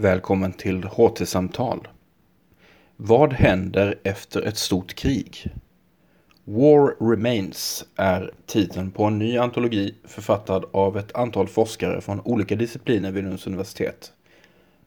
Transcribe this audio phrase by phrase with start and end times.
[0.00, 1.88] Välkommen till HT-samtal.
[2.96, 5.46] Vad händer efter ett stort krig?
[6.44, 12.56] War Remains är titeln på en ny antologi författad av ett antal forskare från olika
[12.56, 14.12] discipliner vid Lunds universitet.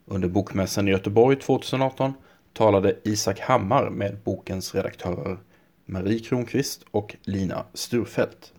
[0.06, 2.14] Under Bokmässan i Göteborg 2018
[2.54, 5.38] talade Isak Hammar med bokens redaktörer
[5.86, 8.54] Marie Kronqvist och Lina Sturfält.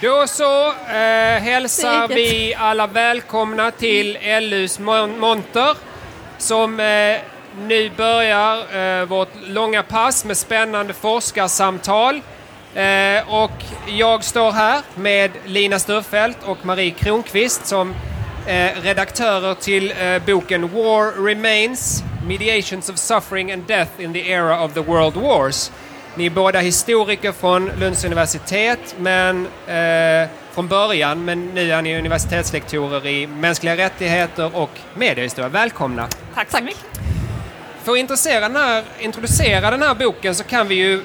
[0.00, 5.91] Då så eh, hälsar vi alla välkomna till LUs monter
[6.42, 7.16] som eh,
[7.58, 12.20] nu börjar eh, vårt långa pass med spännande forskarsamtal.
[12.74, 17.94] Eh, och jag står här med Lina Sturfeldt och Marie Kronqvist som
[18.46, 24.64] eh, redaktörer till eh, boken War Remains Mediations of Suffering and Death in the Era
[24.64, 25.72] of the World Wars.
[26.14, 31.98] Ni är båda historiker från Lunds universitet men, eh, från början, men nu är ni
[31.98, 35.48] universitetslektorer i mänskliga rättigheter och mediehistoria.
[35.48, 36.08] Välkomna!
[36.34, 37.00] Tack så mycket!
[37.82, 41.02] För att introducera den, här, introducera den här boken så kan vi ju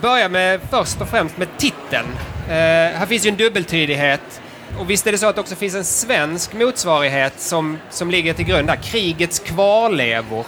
[0.00, 2.06] börja med först och främst med titeln.
[2.48, 2.54] Eh,
[2.98, 4.40] här finns ju en dubbeltydighet.
[4.78, 8.34] Och visst är det så att det också finns en svensk motsvarighet som, som ligger
[8.34, 10.46] till grund där, Krigets kvarlevor.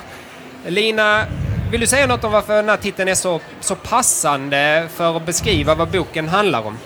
[0.66, 1.24] Lina,
[1.70, 5.26] vill du säga något om varför den här titeln är så, så passande för att
[5.26, 6.78] beskriva vad boken handlar om?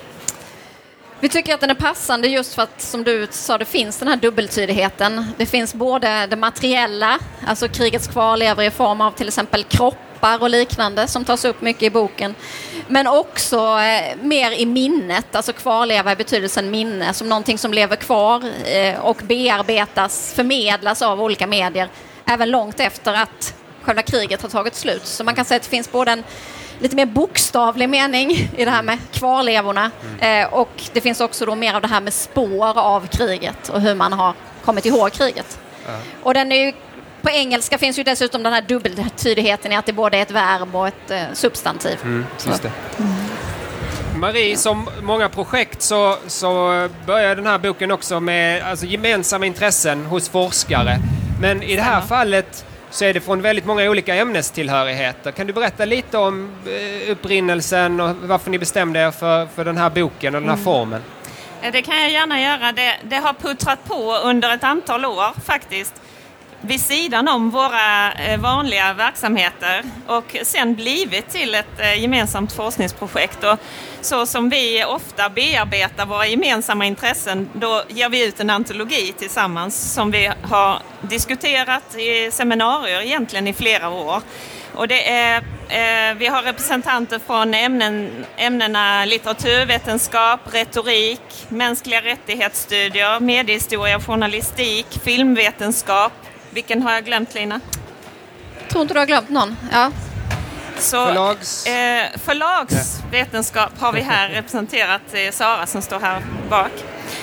[1.19, 4.07] Vi tycker att den är passande just för att, som du sa, det finns den
[4.07, 5.25] här dubbeltydigheten.
[5.37, 10.49] Det finns både det materiella, alltså krigets kvarlevor i form av till exempel kroppar och
[10.49, 12.35] liknande som tas upp mycket i boken.
[12.87, 17.95] Men också eh, mer i minnet, alltså kvarleva i betydelsen minne, som någonting som lever
[17.95, 21.89] kvar eh, och bearbetas, förmedlas av olika medier,
[22.25, 25.05] även långt efter att själva kriget har tagit slut.
[25.05, 26.23] Så man kan säga att det finns både en
[26.79, 30.43] lite mer bokstavlig mening i det här med kvarlevorna mm.
[30.43, 33.81] eh, och det finns också då mer av det här med spår av kriget och
[33.81, 34.33] hur man har
[34.65, 35.59] kommit ihåg kriget.
[35.87, 35.99] Mm.
[36.23, 36.73] Och den är ju,
[37.21, 40.75] på engelska finns ju dessutom den här dubbeltydigheten i att det både är ett verb
[40.75, 41.97] och ett eh, substantiv.
[42.03, 42.25] Mm,
[44.15, 46.49] Marie, som många projekt så, så
[47.05, 50.99] börjar den här boken också med alltså, gemensamma intressen hos forskare.
[51.41, 55.31] Men i det här fallet så är det från väldigt många olika ämnestillhörigheter.
[55.31, 59.77] Kan du berätta lite om eh, upprinnelsen och varför ni bestämde er för, för den
[59.77, 60.65] här boken och den här mm.
[60.65, 61.01] formen?
[61.71, 62.71] Det kan jag gärna göra.
[62.71, 65.93] Det, det har puttrat på under ett antal år faktiskt
[66.61, 73.43] vid sidan om våra eh, vanliga verksamheter och sen blivit till ett eh, gemensamt forskningsprojekt.
[73.43, 73.59] Och
[74.05, 79.93] så som vi ofta bearbetar våra gemensamma intressen, då ger vi ut en antologi tillsammans
[79.93, 84.21] som vi har diskuterat i seminarier egentligen i flera år.
[84.75, 85.37] Och det är,
[85.69, 96.13] eh, vi har representanter från ämnen, ämnena litteraturvetenskap, retorik, mänskliga rättighetsstudier, mediehistoria, journalistik, filmvetenskap,
[96.49, 97.59] vilken har jag glömt Lina?
[98.59, 99.57] Jag tror inte du har glömt någon.
[99.71, 99.91] Ja.
[100.83, 101.65] Så, Förlags...
[101.65, 106.71] eh, förlagsvetenskap har vi här representerat, eh, Sara som står här bak.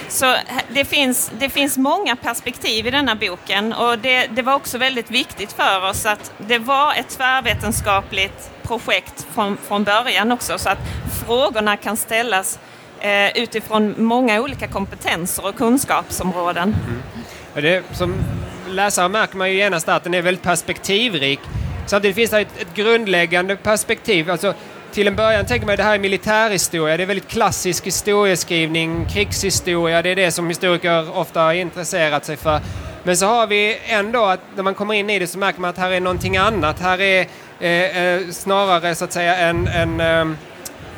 [0.09, 0.37] Så
[0.69, 5.11] det finns, det finns många perspektiv i denna boken och det, det var också väldigt
[5.11, 10.79] viktigt för oss att det var ett tvärvetenskapligt projekt från, från början också så att
[11.27, 12.59] frågorna kan ställas
[13.01, 16.77] eh, utifrån många olika kompetenser och kunskapsområden.
[16.89, 17.03] Mm.
[17.55, 18.15] Det som
[18.69, 21.41] läsare märker man ju genast att den är väldigt perspektivrik.
[21.87, 24.31] Samtidigt finns det ett, ett grundläggande perspektiv.
[24.31, 24.55] Alltså,
[24.93, 26.97] till en början tänker man att det här är militärhistoria.
[26.97, 30.03] Det är väldigt klassisk historieskrivning, krigshistoria.
[30.03, 32.61] Det är det som historiker ofta har intresserat sig för.
[33.03, 35.71] Men så har vi ändå att när man kommer in i det så märker man
[35.71, 36.81] att här är någonting annat.
[36.81, 37.27] Här är
[37.61, 40.37] eh, eh snarare så att säga en, en eh,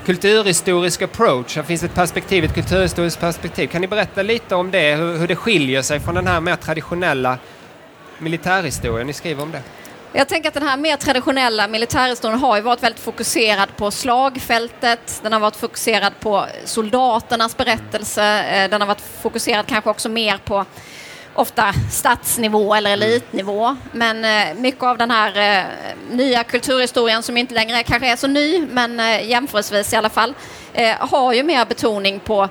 [0.06, 1.56] kulturhistorisk approach.
[1.56, 3.66] Här finns ett perspektiv, ett kulturhistoriskt perspektiv.
[3.66, 6.56] Kan ni berätta lite om det, hur, hur det skiljer sig från den här mer
[6.56, 7.38] traditionella
[8.18, 9.62] militärhistorien ni skriver om det?
[10.14, 15.20] Jag tänker att den här mer traditionella militärhistorien har ju varit väldigt fokuserad på slagfältet,
[15.22, 20.38] den har varit fokuserad på soldaternas berättelse, eh, den har varit fokuserad kanske också mer
[20.44, 20.64] på
[21.34, 23.08] ofta stadsnivå eller mm.
[23.08, 23.76] elitnivå.
[23.92, 25.64] Men eh, mycket av den här eh,
[26.10, 28.98] nya kulturhistorien som inte längre kanske är så ny, men
[29.28, 30.34] jämförelsevis i alla fall,
[30.98, 32.48] har ju mer betoning på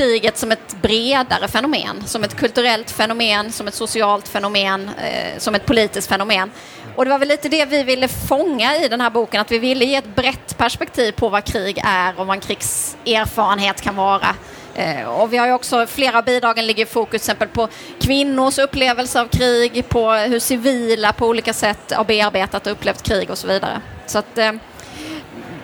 [0.00, 5.54] kriget som ett bredare fenomen, som ett kulturellt fenomen, som ett socialt fenomen, eh, som
[5.54, 6.50] ett politiskt fenomen.
[6.96, 9.58] Och det var väl lite det vi ville fånga i den här boken, att vi
[9.58, 14.34] ville ge ett brett perspektiv på vad krig är och vad en krigserfarenhet kan vara.
[14.74, 17.68] Eh, och vi har ju också, flera av bidragen ligger i fokus till exempel på
[18.00, 23.30] kvinnors upplevelse av krig, på hur civila på olika sätt har bearbetat och upplevt krig
[23.30, 23.80] och så vidare.
[24.06, 24.52] Så att, eh,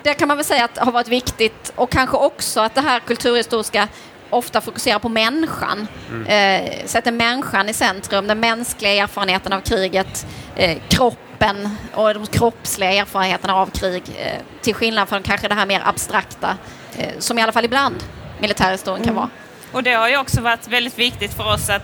[0.03, 2.99] det kan man väl säga att har varit viktigt och kanske också att det här
[2.99, 3.87] kulturhistoriska
[4.29, 5.87] ofta fokuserar på människan.
[6.27, 12.91] Eh, sätter människan i centrum, den mänskliga erfarenheten av kriget, eh, kroppen och de kroppsliga
[12.93, 14.03] erfarenheterna av krig.
[14.19, 16.57] Eh, till skillnad från kanske det här mer abstrakta,
[16.97, 18.03] eh, som i alla fall ibland
[18.39, 19.29] militärhistorien kan vara.
[19.71, 21.83] Och det har ju också varit väldigt viktigt för oss att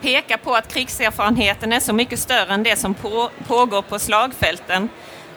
[0.00, 4.88] peka på att krigserfarenheten är så mycket större än det som på, pågår på slagfälten.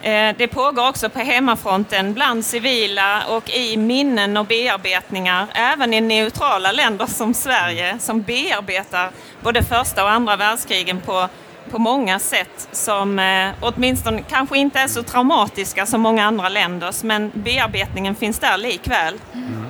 [0.03, 6.01] Eh, det pågår också på hemmafronten bland civila och i minnen och bearbetningar, även i
[6.01, 9.12] neutrala länder som Sverige som bearbetar
[9.42, 11.27] både första och andra världskrigen på,
[11.71, 17.03] på många sätt som eh, åtminstone kanske inte är så traumatiska som många andra länders,
[17.03, 19.19] men bearbetningen finns där likväl.
[19.33, 19.65] Mm.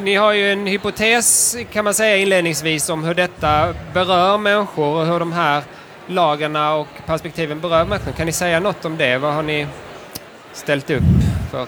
[0.00, 5.06] Ni har ju en hypotes kan man säga inledningsvis om hur detta berör människor och
[5.06, 5.62] hur de här
[6.08, 8.12] lagarna och perspektiven berör människor.
[8.12, 9.18] Kan ni säga något om det?
[9.18, 9.66] Vad har ni
[10.52, 11.02] ställt upp
[11.50, 11.66] för?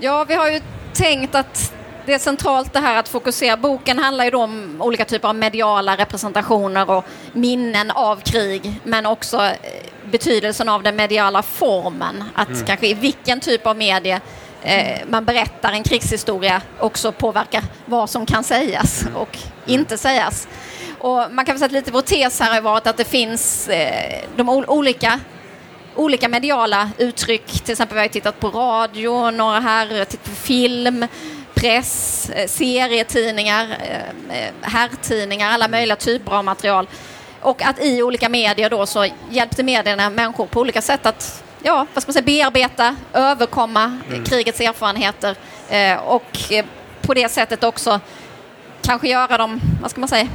[0.00, 0.60] Ja, vi har ju
[0.92, 1.72] tänkt att
[2.06, 3.56] det är centralt det här att fokusera.
[3.56, 9.06] Boken handlar ju då om olika typer av mediala representationer och minnen av krig, men
[9.06, 9.52] också eh,
[10.04, 12.24] betydelsen av den mediala formen.
[12.34, 14.20] Att kanske i vilken typ av medie
[14.62, 20.48] eh, man berättar en krigshistoria också påverkar vad som kan sägas och inte sägas.
[20.98, 23.68] Och man kan väl säga att lite vår tes här har varit att det finns
[23.68, 25.20] eh, de ol- olika
[25.94, 27.46] olika mediala uttryck.
[27.46, 31.06] Till exempel vi har tittat på radio, några här, tittat på film,
[31.54, 36.88] press, eh, serietidningar, eh, eh, herrtidningar, alla möjliga typer av material.
[37.40, 41.86] Och att i olika medier då så hjälpte medierna människor på olika sätt att ja,
[41.94, 45.36] vad ska man säga, bearbeta, överkomma eh, krigets erfarenheter
[46.06, 46.38] och
[47.02, 48.00] på det sättet också
[48.82, 50.28] kanske göra dem, vad ska man säga,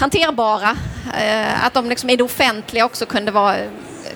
[0.00, 0.76] hanterbara.
[1.18, 3.56] Eh, att de liksom i det offentliga också kunde, vara,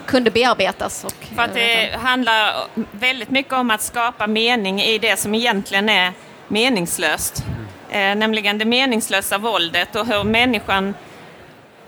[0.06, 1.04] kunde bearbetas.
[1.04, 2.54] Och, För att det handlar
[2.92, 6.12] väldigt mycket om att skapa mening i det som egentligen är
[6.48, 7.44] meningslöst.
[7.90, 10.94] Eh, nämligen det meningslösa våldet och hur människan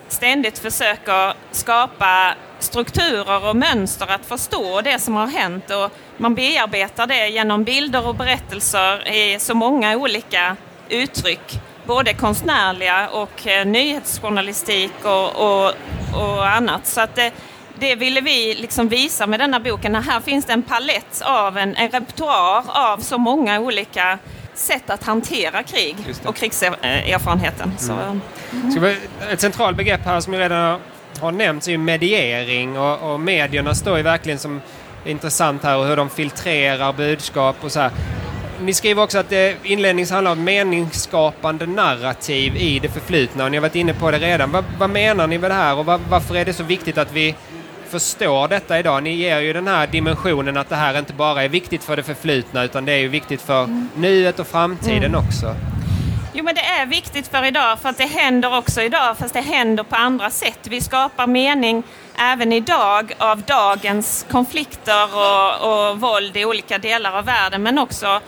[0.09, 7.07] ständigt försöker skapa strukturer och mönster att förstå det som har hänt och man bearbetar
[7.07, 10.57] det genom bilder och berättelser i så många olika
[10.89, 11.61] uttryck.
[11.87, 15.73] Både konstnärliga och eh, nyhetsjournalistik och, och,
[16.15, 16.87] och annat.
[16.87, 17.33] Så att det,
[17.79, 19.95] det ville vi liksom visa med denna boken.
[19.95, 24.19] Här finns det en palett av en, en repertoar av så många olika
[24.55, 27.73] sätt att hantera krig och krigserfarenheten.
[27.79, 28.21] Så,
[28.71, 28.97] Ska vi,
[29.33, 30.81] ett centralt begrepp här som ju redan
[31.21, 34.61] har nämnts är ju mediering och, och medierna står ju verkligen som
[35.05, 37.91] intressant här och hur de filtrerar budskap och så här.
[38.61, 43.57] Ni skriver också att det inledningsvis handlar om meningsskapande narrativ i det förflutna och ni
[43.57, 44.53] har varit inne på det redan.
[44.53, 47.13] Vad, vad menar ni med det här och vad, varför är det så viktigt att
[47.13, 47.35] vi
[47.89, 49.03] förstår detta idag?
[49.03, 52.03] Ni ger ju den här dimensionen att det här inte bara är viktigt för det
[52.03, 55.55] förflutna utan det är ju viktigt för nuet och framtiden också.
[56.33, 59.41] Jo, men det är viktigt för idag för att det händer också idag fast det
[59.41, 60.59] händer på andra sätt.
[60.63, 61.83] Vi skapar mening
[62.19, 68.21] även idag av dagens konflikter och, och våld i olika delar av världen men också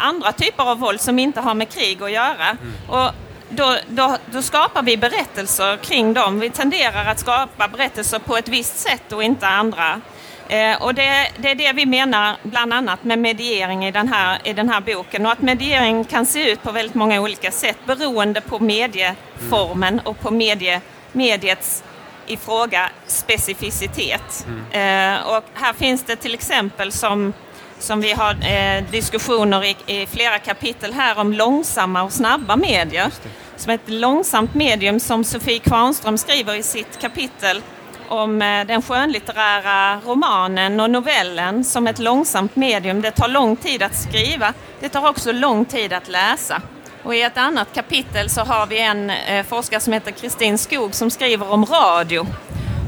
[0.00, 2.56] andra typer av våld som inte har med krig att göra.
[2.88, 3.10] Och
[3.48, 6.40] då, då, då skapar vi berättelser kring dem.
[6.40, 10.00] Vi tenderar att skapa berättelser på ett visst sätt och inte andra.
[10.48, 14.38] Eh, och det, det är det vi menar bland annat med mediering i den, här,
[14.44, 15.26] i den här boken.
[15.26, 20.20] Och att mediering kan se ut på väldigt många olika sätt beroende på medieformen och
[20.20, 20.80] på medie,
[21.12, 21.84] mediets
[22.26, 24.46] i fråga specificitet.
[24.70, 27.32] Eh, och här finns det till exempel som,
[27.80, 33.12] som vi har eh, diskussioner i, i flera kapitel här om långsamma och snabba medier.
[33.56, 37.62] Som ett långsamt medium som Sofie Kvarnström skriver i sitt kapitel
[38.08, 43.00] om eh, den skönlitterära romanen och novellen som ett långsamt medium.
[43.00, 46.62] Det tar lång tid att skriva, det tar också lång tid att läsa.
[47.02, 50.94] Och i ett annat kapitel så har vi en eh, forskare som heter Kristin Skog
[50.94, 52.26] som skriver om radio.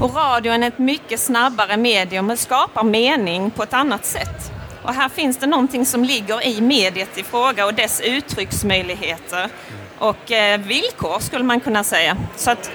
[0.00, 4.51] Och radion är ett mycket snabbare medium och skapar mening på ett annat sätt.
[4.82, 9.48] Och här finns det någonting som ligger i mediet i fråga och dess uttrycksmöjligheter
[9.98, 12.16] och eh, villkor skulle man kunna säga.
[12.36, 12.70] Så att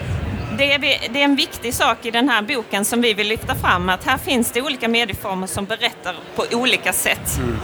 [0.58, 3.28] det är, vi- det är en viktig sak i den här boken som vi vill
[3.28, 7.38] lyfta fram att här finns det olika medieformer som berättar på olika sätt.
[7.38, 7.58] Mm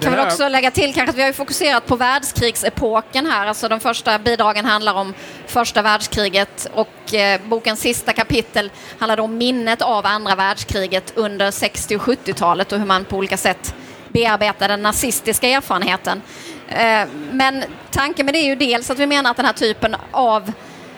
[0.00, 3.46] kan väl också lägga till kanske att vi har ju fokuserat på världskrigsepoken här.
[3.46, 5.14] Alltså de första bidragen handlar om
[5.46, 11.96] första världskriget och eh, bokens sista kapitel handlar om minnet av andra världskriget under 60
[11.96, 13.74] och 70-talet och hur man på olika sätt
[14.08, 16.22] bearbetar den nazistiska erfarenheten.
[16.68, 19.96] Eh, men tanken med det är ju dels att vi menar att den här typen
[20.10, 20.52] av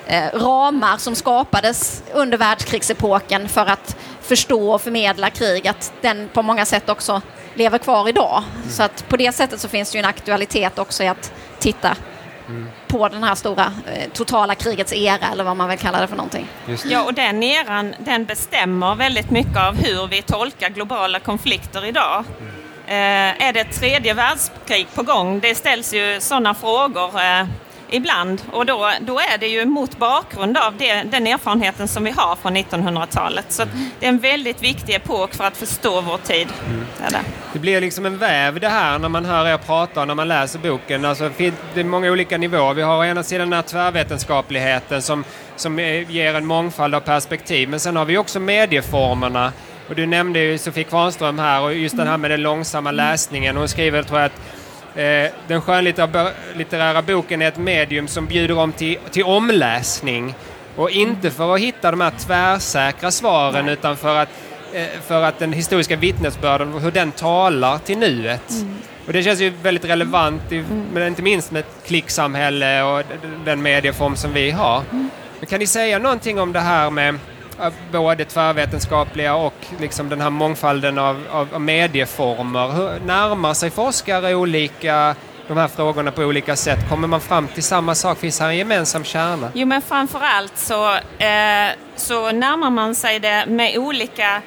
[0.06, 6.42] eh, ramar som skapades under världskrigsepoken för att förstå och förmedla krig, att den på
[6.42, 7.22] många sätt också
[7.56, 8.42] lever kvar idag.
[8.56, 8.70] Mm.
[8.70, 11.96] Så att på det sättet så finns det ju en aktualitet också i att titta
[12.48, 12.68] mm.
[12.86, 16.16] på den här stora eh, totala krigets era eller vad man vill kalla det för
[16.16, 16.48] någonting.
[16.84, 22.24] Ja, och den eran den bestämmer väldigt mycket av hur vi tolkar globala konflikter idag.
[22.40, 22.52] Mm.
[22.88, 25.40] Eh, är det ett tredje världskrig på gång?
[25.40, 27.46] Det ställs ju sådana frågor eh,
[27.90, 32.10] ibland och då, då är det ju mot bakgrund av det, den erfarenheten som vi
[32.10, 33.46] har från 1900-talet.
[33.48, 33.64] Så
[34.00, 36.48] det är en väldigt viktig epok för att förstå vår tid.
[36.68, 36.86] Mm.
[37.10, 37.18] Det,
[37.52, 40.28] det, blir liksom en väv det här när man hör er prata och när man
[40.28, 41.04] läser boken.
[41.04, 42.74] Alltså, det är många olika nivåer.
[42.74, 45.24] Vi har å ena sidan den här tvärvetenskapligheten som,
[45.56, 45.78] som
[46.08, 49.52] ger en mångfald av perspektiv men sen har vi också medieformerna
[49.88, 53.56] och du nämnde ju Sofie Kvarnström här och just den här med den långsamma läsningen.
[53.56, 54.40] Hon skriver tror jag att
[54.96, 60.34] eh, den skönlitterära boken är ett medium som bjuder om till, till omläsning.
[60.76, 64.28] Och inte för att hitta de här tvärsäkra svaren utan för att,
[64.72, 68.50] eh, för att den historiska vittnesbörden, hur den talar till nuet.
[68.50, 68.74] Mm.
[69.06, 71.06] Och det känns ju väldigt relevant, i, mm.
[71.06, 73.02] inte minst med ett klicksamhälle och
[73.44, 74.82] den medieform som vi har.
[74.92, 75.10] Mm.
[75.40, 77.18] Men kan ni säga någonting om det här med
[77.92, 82.68] både tvärvetenskapliga och liksom den här mångfalden av, av, medieformer.
[82.68, 85.14] Hur närmar sig forskare olika
[85.48, 86.88] de här frågorna på olika sätt?
[86.88, 88.18] Kommer man fram till samma sak?
[88.18, 89.50] Finns här en gemensam kärna?
[89.54, 94.42] Jo, men framförallt så, eh, så närmar man sig det med olika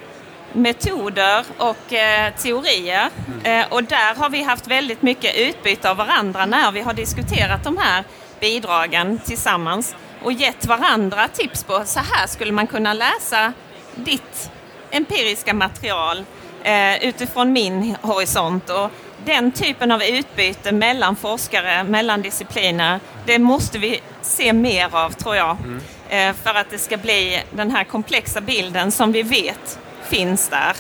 [0.54, 3.10] metoder och eh, teorier.
[3.28, 3.62] Mm.
[3.62, 7.64] Eh, och där har vi haft väldigt mycket utbyte av varandra när vi har diskuterat
[7.64, 8.04] de här
[8.40, 13.54] bidragen tillsammans och gett varandra tips på så här skulle man kunna läsa
[13.96, 14.52] ditt
[14.92, 16.26] empiriska material
[16.64, 18.70] eh, utifrån min horisont.
[18.70, 18.92] Och
[19.26, 25.36] den typen av utbyte mellan forskare, mellan discipliner, det måste vi se mer av tror
[25.36, 25.58] jag.
[25.64, 25.80] Mm.
[26.10, 30.76] Eh, för att det ska bli den här komplexa bilden som vi vet finns där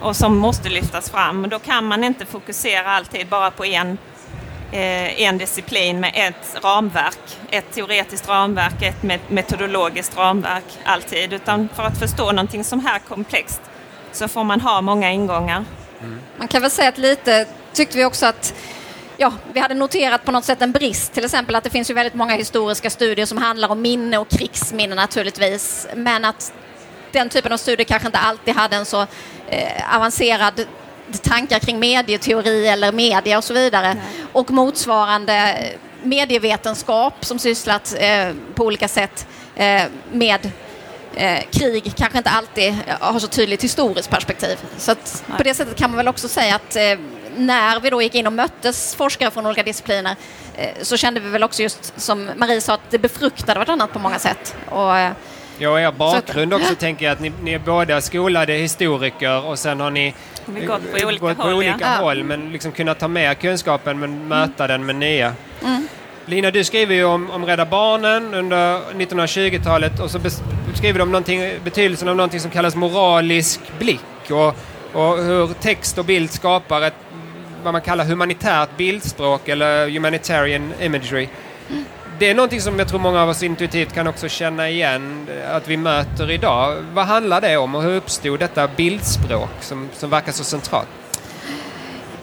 [0.00, 1.48] och som måste lyftas fram.
[1.48, 3.98] Då kan man inte fokusera alltid bara på en
[4.72, 11.32] Eh, en disciplin med ett ramverk, ett teoretiskt ramverk, ett metodologiskt ramverk alltid.
[11.32, 13.60] Utan för att förstå någonting som här komplext
[14.12, 15.64] så får man ha många ingångar.
[16.00, 16.20] Mm.
[16.36, 18.54] Man kan väl säga att lite tyckte vi också att
[19.16, 21.94] ja, vi hade noterat på något sätt en brist, till exempel att det finns ju
[21.94, 26.52] väldigt många historiska studier som handlar om minne och krigsminne naturligtvis, men att
[27.12, 29.06] den typen av studier kanske inte alltid hade en så
[29.48, 30.66] eh, avancerad
[31.22, 33.94] tankar kring medieteori eller media och så vidare.
[33.94, 34.04] Nej.
[34.32, 35.56] Och motsvarande
[36.02, 39.82] medievetenskap som sysslat eh, på olika sätt eh,
[40.12, 40.50] med
[41.14, 44.58] eh, krig kanske inte alltid har så tydligt historiskt perspektiv.
[44.78, 44.94] Så
[45.36, 46.76] på det sättet kan man väl också säga att
[47.36, 50.16] när vi då gick in och möttes forskare från olika discipliner
[50.82, 54.18] så kände vi väl också just som Marie sa att det befruktade vartannat på många
[54.18, 54.56] sätt.
[54.68, 54.92] Och,
[55.58, 59.58] Ja, och er bakgrund också tänker jag att ni, ni är båda skolade historiker och
[59.58, 60.14] sen har ni
[60.46, 61.54] vi gått på olika gått håll.
[61.54, 62.04] olika ja.
[62.04, 65.34] håll men liksom kunnat ta med kunskapen men möta den med nya.
[65.62, 65.88] Mm.
[66.26, 71.24] Lina, du skriver ju om, om Rädda Barnen under 1920-talet och så beskriver du om
[71.64, 74.56] betydelsen av någonting som kallas moralisk blick och,
[74.92, 76.94] och hur text och bild skapar ett
[77.64, 81.28] vad man kallar humanitärt bildspråk eller humanitarian imagery.
[81.70, 81.84] Mm
[82.22, 85.68] det är någonting som jag tror många av oss intuitivt kan också känna igen att
[85.68, 86.84] vi möter idag.
[86.92, 90.88] Vad handlar det om och hur uppstod detta bildspråk som, som verkar så centralt?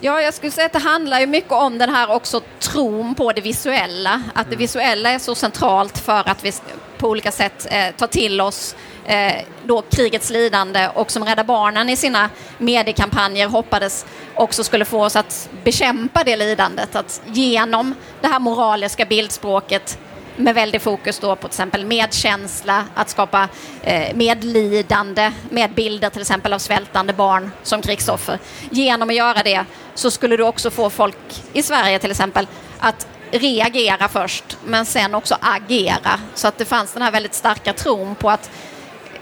[0.00, 3.32] Ja, jag skulle säga att det handlar ju mycket om den här också tron på
[3.32, 4.22] det visuella.
[4.34, 4.58] Att det mm.
[4.58, 6.52] visuella är så centralt för att vi
[6.98, 8.76] på olika sätt eh, tar till oss
[9.06, 15.04] Eh, då krigets lidande och som Rädda Barnen i sina mediekampanjer hoppades också skulle få
[15.04, 16.96] oss att bekämpa det lidandet.
[16.96, 19.98] Att genom det här moraliska bildspråket
[20.36, 23.48] med väldigt fokus då på till exempel medkänsla, att skapa
[23.82, 28.38] eh, medlidande med bilder till exempel av svältande barn som krigsoffer.
[28.70, 29.64] Genom att göra det
[29.94, 32.46] så skulle du också få folk i Sverige till exempel
[32.78, 36.20] att reagera först men sen också agera.
[36.34, 38.50] Så att det fanns den här väldigt starka tron på att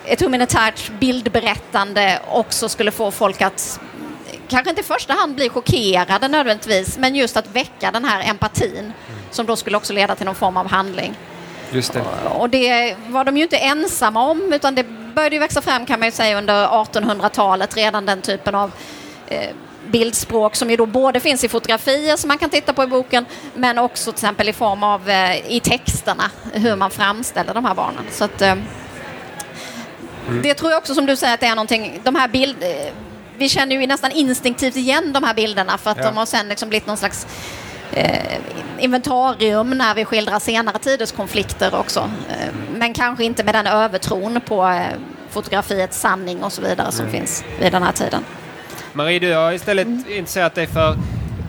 [0.09, 3.81] ett humanitärt bildberättande också skulle få folk att
[4.49, 8.79] kanske inte i första hand bli chockerade nödvändigtvis, men just att väcka den här empatin
[8.79, 8.93] mm.
[9.31, 11.15] som då skulle också leda till någon form av handling.
[11.71, 12.03] Just det.
[12.39, 14.85] Och det var de ju inte ensamma om, utan det
[15.15, 18.73] började ju växa fram kan man ju säga under 1800-talet, redan den typen av
[19.27, 19.51] eh,
[19.87, 23.27] bildspråk som ju då både finns i fotografier som man kan titta på i boken,
[23.55, 27.75] men också till exempel i form av eh, i texterna, hur man framställer de här
[27.75, 28.05] barnen.
[28.11, 28.55] Så att, eh.
[30.43, 32.93] Det tror jag också som du säger att det är någonting, de här bild, eh,
[33.39, 36.05] vi känner ju nästan instinktivt igen de här bilderna för att ja.
[36.05, 37.27] de har sen liksom blivit någon slags
[37.93, 38.39] eh,
[38.79, 42.11] inventarium när vi skildrar senare tiders konflikter också.
[42.29, 44.81] Eh, men kanske inte med den övertron på eh,
[45.31, 47.19] fotografiets sanning och så vidare som mm.
[47.19, 48.25] finns vid den här tiden.
[48.93, 50.05] Marie, du har istället mm.
[50.09, 50.97] intresserat dig för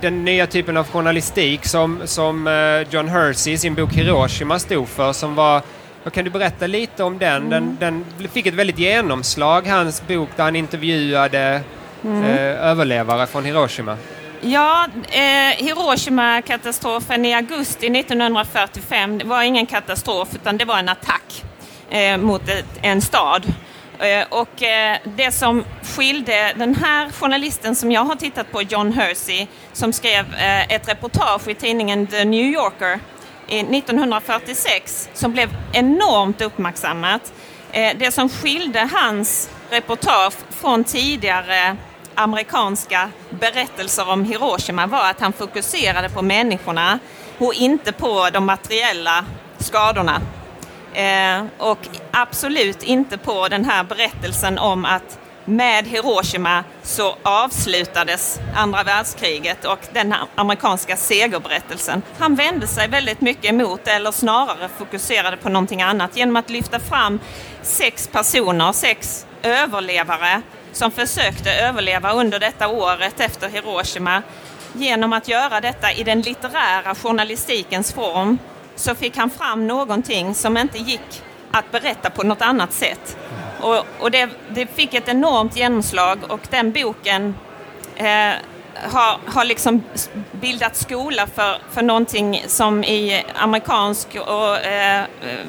[0.01, 4.87] den nya typen av journalistik som, som eh, John Hersey i sin bok Hiroshima stod
[4.87, 5.13] för.
[5.13, 5.61] Som var,
[6.13, 7.45] kan du berätta lite om den?
[7.45, 7.77] Mm.
[7.79, 8.05] den?
[8.19, 11.61] Den fick ett väldigt genomslag, hans bok där han intervjuade
[12.03, 12.23] mm.
[12.23, 13.97] eh, överlevare från Hiroshima.
[14.41, 21.43] Ja, eh, Hiroshima-katastrofen i augusti 1945 var ingen katastrof utan det var en attack
[21.89, 23.53] eh, mot ett, en stad.
[23.99, 28.93] Eh, och eh, det som skilde den här journalisten som jag har tittat på, John
[28.93, 32.99] Hersey, som skrev eh, ett reportage i tidningen The New Yorker
[33.49, 37.33] 1946 som blev enormt uppmärksammat.
[37.71, 41.77] Eh, det som skilde hans reportage från tidigare
[42.15, 46.99] amerikanska berättelser om Hiroshima var att han fokuserade på människorna
[47.37, 49.25] och inte på de materiella
[49.57, 50.21] skadorna.
[50.93, 58.83] Eh, och absolut inte på den här berättelsen om att med Hiroshima så avslutades andra
[58.83, 62.01] världskriget och den amerikanska segerberättelsen.
[62.19, 66.79] Han vände sig väldigt mycket emot, eller snarare fokuserade på någonting annat genom att lyfta
[66.79, 67.19] fram
[67.61, 70.41] sex personer, sex överlevare
[70.71, 74.21] som försökte överleva under detta året efter Hiroshima.
[74.73, 78.37] Genom att göra detta i den litterära journalistikens form
[78.75, 83.17] så fick han fram någonting som inte gick att berätta på något annat sätt.
[83.61, 87.35] Och, och det, det, fick ett enormt genomslag och den boken
[87.95, 88.31] eh,
[88.91, 89.83] har, har liksom
[90.31, 95.05] bildat skola för, för någonting som i amerikansk och eh,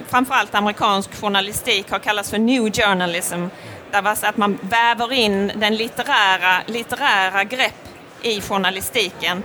[0.09, 3.47] framförallt amerikansk journalistik har kallats för new journalism.
[3.91, 7.89] Där var att man väver in den litterära, litterära grepp
[8.23, 9.43] i journalistiken.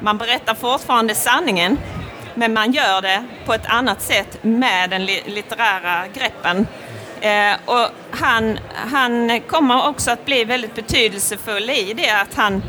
[0.00, 1.78] Man berättar fortfarande sanningen
[2.34, 6.66] men man gör det på ett annat sätt med den litterära greppen.
[7.22, 8.58] Eh, och han,
[8.90, 12.62] han kommer också att bli väldigt betydelsefull i det att han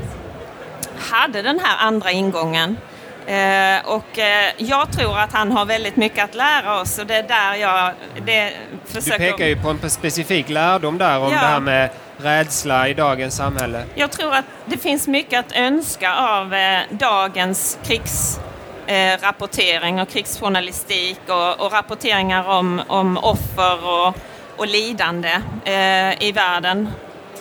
[0.99, 2.77] hade den här andra ingången.
[3.25, 7.15] Eh, och eh, jag tror att han har väldigt mycket att lära oss och det
[7.15, 7.93] är där jag
[8.25, 8.53] det
[8.85, 9.25] försöker...
[9.25, 11.29] Du pekar ju på en specifik lärdom där om ja.
[11.29, 13.83] det här med rädsla i dagens samhälle.
[13.95, 18.39] Jag tror att det finns mycket att önska av eh, dagens krigs
[18.87, 24.15] eh, och krigsjournalistik och, och rapporteringar om, om offer och,
[24.57, 26.89] och lidande eh, i världen.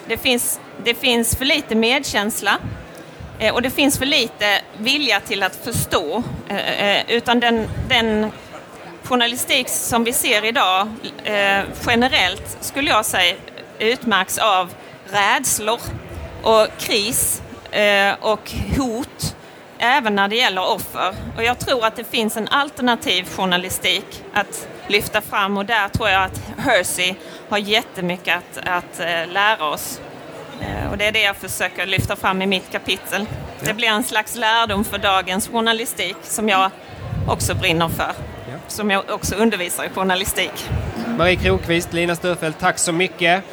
[0.07, 2.59] Det finns, det finns för lite medkänsla
[3.39, 6.23] eh, och det finns för lite vilja till att förstå.
[6.49, 8.33] Eh, eh utan den, den
[9.05, 10.89] journalistik som vi ser idag
[11.25, 13.37] eh, generellt skulle jag säga
[13.79, 14.73] utmärks av
[15.07, 15.81] rädslor
[16.43, 19.37] och kris eh, och hot
[19.79, 21.15] även när det gäller offer.
[21.37, 26.09] Och jag tror att det finns en alternativ journalistik att lyfta fram och där tror
[26.09, 27.15] jag att Hersey
[27.49, 30.01] har jättemycket att, att äh, lära oss.
[30.61, 33.27] Äh, och det är det jag försöker lyfta fram i mitt kapitel.
[33.61, 36.71] Det blir en slags lärdom för dagens journalistik som jag
[37.29, 38.13] också brinner för.
[38.69, 40.71] Som jag också undervisar i journalistik.
[41.19, 43.45] Marie Krokvist, Lina Störfelt, tack så mycket.